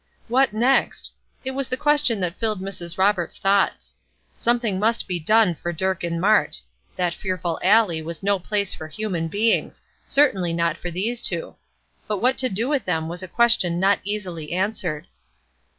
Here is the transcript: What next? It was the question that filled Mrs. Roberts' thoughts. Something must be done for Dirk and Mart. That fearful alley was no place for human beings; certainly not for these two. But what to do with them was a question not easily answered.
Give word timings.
What 0.27 0.51
next? 0.51 1.13
It 1.45 1.51
was 1.51 1.67
the 1.67 1.77
question 1.77 2.19
that 2.21 2.39
filled 2.39 2.59
Mrs. 2.59 2.97
Roberts' 2.97 3.37
thoughts. 3.37 3.93
Something 4.35 4.79
must 4.79 5.07
be 5.07 5.19
done 5.19 5.53
for 5.53 5.71
Dirk 5.71 6.03
and 6.03 6.19
Mart. 6.19 6.59
That 6.95 7.13
fearful 7.13 7.59
alley 7.61 8.01
was 8.01 8.23
no 8.23 8.39
place 8.39 8.73
for 8.73 8.87
human 8.87 9.27
beings; 9.27 9.83
certainly 10.03 10.53
not 10.53 10.75
for 10.75 10.89
these 10.89 11.21
two. 11.21 11.55
But 12.07 12.17
what 12.17 12.39
to 12.39 12.49
do 12.49 12.67
with 12.67 12.85
them 12.85 13.09
was 13.09 13.21
a 13.21 13.27
question 13.27 13.79
not 13.79 13.99
easily 14.03 14.53
answered. 14.53 15.05